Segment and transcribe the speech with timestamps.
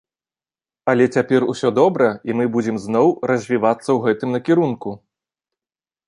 [0.91, 4.89] Але цяпер усё добра, і мы будзем зноў развівацца ў гэтым накірунку.